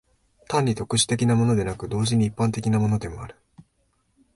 [0.47, 3.35] 単に特殊的なものでなく、同時に一般的なものである。